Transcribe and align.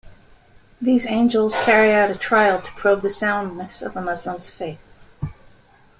These 0.81 1.05
angels 1.05 1.55
carry 1.55 1.91
out 1.93 2.09
a 2.09 2.15
trial 2.17 2.59
to 2.59 2.71
probe 2.71 3.03
the 3.03 3.11
soundness 3.13 3.83
of 3.83 3.95
a 3.95 4.01
Muslim's 4.01 4.49
faith. 4.49 4.79